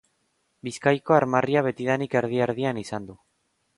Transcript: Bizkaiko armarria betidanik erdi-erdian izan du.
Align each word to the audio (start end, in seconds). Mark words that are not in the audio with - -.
Bizkaiko 0.67 1.17
armarria 1.17 1.63
betidanik 1.67 2.17
erdi-erdian 2.23 2.81
izan 2.87 3.07
du. 3.11 3.19